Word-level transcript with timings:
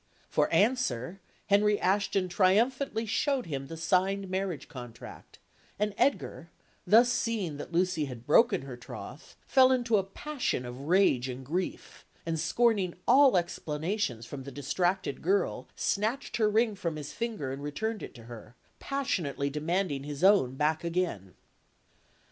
For 0.29 0.51
answer, 0.51 1.19
Henry 1.45 1.79
Ashton 1.79 2.27
triumphantly 2.27 3.05
showed 3.05 3.45
him 3.45 3.67
the 3.67 3.77
signed 3.77 4.29
marriage 4.31 4.67
contract; 4.67 5.37
and 5.77 5.93
Edgar, 5.95 6.49
thus 6.87 7.11
seeing 7.11 7.57
that 7.57 7.71
Lucy 7.71 8.05
had 8.05 8.25
broken 8.25 8.63
her 8.63 8.75
troth, 8.75 9.35
fell 9.45 9.71
into 9.71 9.97
a 9.97 10.03
passion 10.03 10.65
of 10.65 10.87
rage 10.87 11.29
and 11.29 11.45
grief, 11.45 12.03
and, 12.25 12.39
scorning 12.39 12.95
all 13.07 13.37
explanations 13.37 14.25
from 14.25 14.41
the 14.41 14.51
distracted 14.51 15.21
girl, 15.21 15.67
snatched 15.75 16.37
her 16.37 16.49
ring 16.49 16.73
from 16.73 16.95
his 16.95 17.13
finger 17.13 17.51
and 17.51 17.61
returned 17.61 18.01
it 18.01 18.15
to 18.15 18.23
her, 18.23 18.55
passionately 18.79 19.51
demanding 19.51 20.03
his 20.03 20.23
own 20.23 20.55
back 20.55 20.83
again. 20.83 21.35